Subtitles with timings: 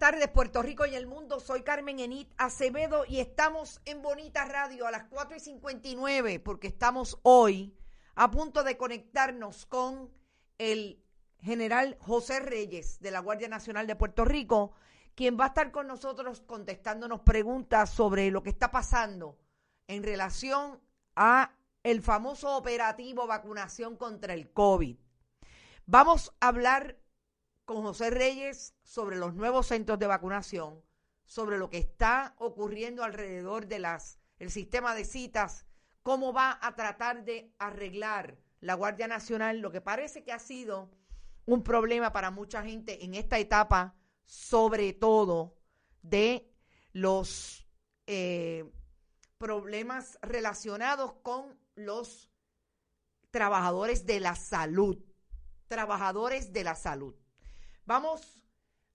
[0.00, 1.40] tardes, Puerto Rico y el mundo.
[1.40, 6.68] Soy Carmen Enit Acevedo y estamos en Bonita Radio a las 4 y 59 porque
[6.68, 7.76] estamos hoy
[8.14, 10.10] a punto de conectarnos con
[10.56, 11.04] el
[11.40, 14.72] general José Reyes de la Guardia Nacional de Puerto Rico,
[15.14, 19.38] quien va a estar con nosotros contestándonos preguntas sobre lo que está pasando
[19.86, 20.80] en relación
[21.14, 24.96] a el famoso operativo vacunación contra el COVID.
[25.84, 26.96] Vamos a hablar
[27.66, 30.82] con José Reyes sobre los nuevos centros de vacunación,
[31.24, 35.64] sobre lo que está ocurriendo alrededor de las el sistema de citas,
[36.02, 40.90] cómo va a tratar de arreglar la Guardia Nacional lo que parece que ha sido
[41.46, 45.56] un problema para mucha gente en esta etapa, sobre todo
[46.02, 46.52] de
[46.92, 47.68] los
[48.08, 48.68] eh,
[49.38, 52.28] problemas relacionados con los
[53.30, 54.98] trabajadores de la salud,
[55.68, 57.14] trabajadores de la salud.
[57.84, 58.40] Vamos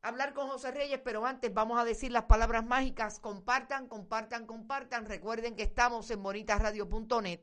[0.06, 3.20] hablar con José Reyes, pero antes vamos a decir las palabras mágicas.
[3.20, 5.08] Compartan, compartan, compartan.
[5.08, 7.40] Recuerden que estamos en bonitasradio.net,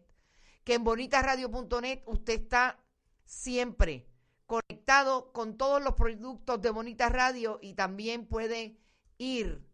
[0.63, 2.79] que en bonitasradio.net usted está
[3.25, 4.07] siempre
[4.47, 8.79] conectado con todos los productos de Bonitas Radio y también puede
[9.19, 9.67] ir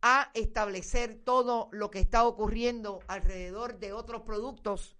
[0.00, 4.96] a establecer todo lo que está ocurriendo alrededor de otros productos,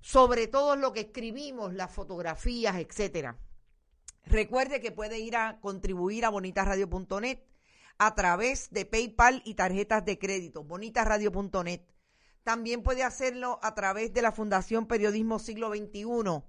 [0.00, 3.36] sobre todo lo que escribimos, las fotografías, etcétera.
[4.30, 7.40] Recuerde que puede ir a contribuir a bonitasradio.net
[7.98, 11.80] a través de PayPal y tarjetas de crédito, bonitasradio.net.
[12.44, 16.44] También puede hacerlo a través de la Fundación Periodismo Siglo XXI,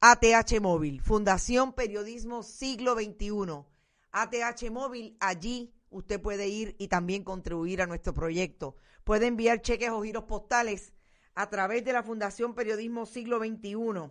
[0.00, 3.62] ATH Móvil, Fundación Periodismo Siglo XXI,
[4.10, 8.76] ATH Móvil, allí usted puede ir y también contribuir a nuestro proyecto.
[9.04, 10.94] Puede enviar cheques o giros postales
[11.34, 14.10] a través de la Fundación Periodismo Siglo XXI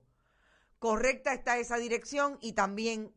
[0.78, 3.12] Correcta está esa dirección y también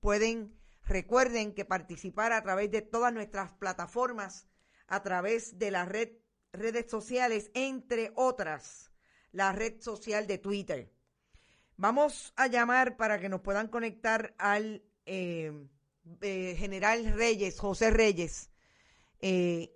[0.00, 4.48] pueden, recuerden que participar a través de todas nuestras plataformas,
[4.88, 6.08] a través de las red,
[6.52, 8.90] redes sociales, entre otras,
[9.30, 10.92] la red social de Twitter.
[11.76, 14.82] Vamos a llamar para que nos puedan conectar al...
[15.06, 15.68] Eh,
[16.20, 18.50] eh, general Reyes, José Reyes.
[19.20, 19.72] Eh,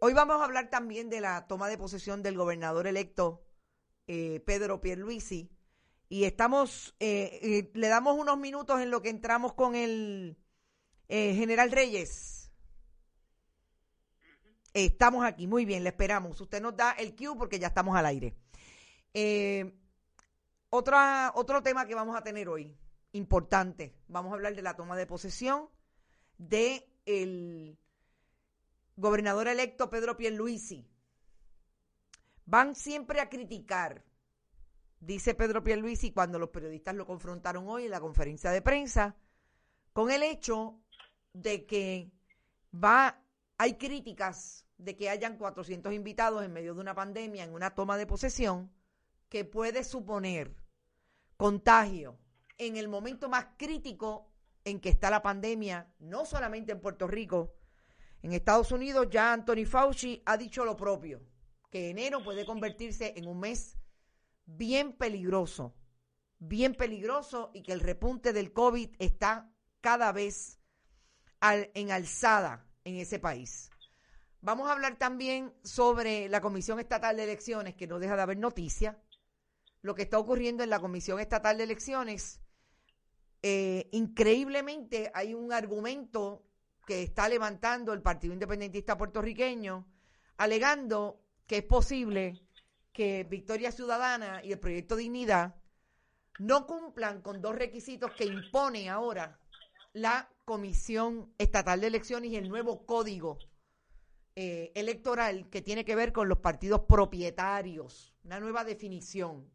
[0.00, 3.44] hoy vamos a hablar también de la toma de posesión del gobernador electo
[4.08, 5.50] eh, Pedro Pierluisi.
[6.08, 10.36] Y estamos, le damos unos minutos en lo que entramos con el
[11.08, 12.52] general Reyes.
[14.74, 16.38] Estamos aquí, muy bien, le esperamos.
[16.38, 18.36] Usted nos da el cue porque ya estamos al aire.
[20.68, 22.76] otra, otro tema que vamos a tener hoy
[23.12, 23.94] importante.
[24.08, 25.68] Vamos a hablar de la toma de posesión
[26.38, 27.78] de el
[28.96, 30.88] gobernador electo Pedro Pierluisi.
[32.44, 34.04] Van siempre a criticar,
[35.00, 39.16] dice Pedro Pierluisi cuando los periodistas lo confrontaron hoy en la conferencia de prensa,
[39.92, 40.80] con el hecho
[41.32, 42.10] de que
[42.74, 43.22] va
[43.58, 47.96] hay críticas de que hayan 400 invitados en medio de una pandemia en una toma
[47.96, 48.72] de posesión
[49.28, 50.56] que puede suponer
[51.36, 52.18] contagio
[52.66, 54.30] en el momento más crítico
[54.64, 57.54] en que está la pandemia, no solamente en Puerto Rico,
[58.22, 61.20] en Estados Unidos ya Anthony Fauci ha dicho lo propio,
[61.70, 63.76] que enero puede convertirse en un mes
[64.46, 65.74] bien peligroso,
[66.38, 70.60] bien peligroso y que el repunte del COVID está cada vez
[71.40, 73.70] en alzada en ese país.
[74.40, 78.38] Vamos a hablar también sobre la Comisión Estatal de Elecciones, que no deja de haber
[78.38, 79.02] noticia,
[79.82, 82.41] lo que está ocurriendo en la Comisión Estatal de Elecciones
[83.42, 86.44] eh, increíblemente hay un argumento
[86.86, 89.86] que está levantando el Partido Independentista puertorriqueño,
[90.36, 92.40] alegando que es posible
[92.92, 95.56] que Victoria Ciudadana y el Proyecto Dignidad
[96.38, 99.38] no cumplan con dos requisitos que impone ahora
[99.92, 103.38] la Comisión Estatal de Elecciones y el nuevo código
[104.34, 109.50] eh, electoral que tiene que ver con los partidos propietarios, una nueva definición.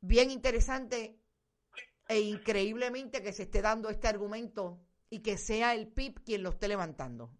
[0.00, 1.21] Bien interesante
[2.12, 6.50] e increíblemente que se esté dando este argumento y que sea el PIB quien lo
[6.50, 7.30] esté levantando,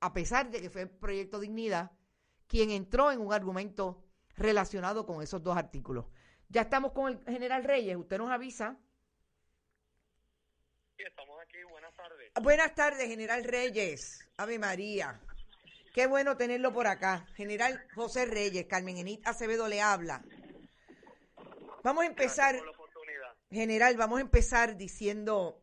[0.00, 1.92] a pesar de que fue el Proyecto Dignidad
[2.46, 4.04] quien entró en un argumento
[4.36, 6.06] relacionado con esos dos artículos.
[6.48, 8.78] Ya estamos con el general Reyes, usted nos avisa.
[10.96, 12.32] Sí, estamos aquí, buenas tardes.
[12.40, 14.28] Buenas tardes, general Reyes.
[14.36, 15.20] Ave María.
[15.92, 17.26] Qué bueno tenerlo por acá.
[17.36, 20.22] General José Reyes, Carmen Enit Acevedo le habla.
[21.82, 22.60] Vamos a empezar.
[23.50, 25.62] General, vamos a empezar diciendo,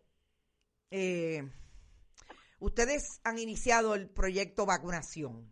[0.89, 1.50] eh,
[2.59, 5.51] ustedes han iniciado el proyecto vacunación.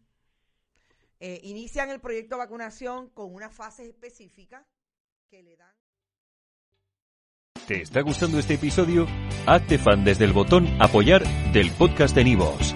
[1.19, 4.66] Eh, inician el proyecto vacunación con unas fases específicas
[5.30, 5.75] que le dan.
[7.68, 9.06] ¿Te está gustando este episodio?
[9.45, 11.24] Hazte fan desde el botón Apoyar
[11.54, 12.75] del podcast de Nivos.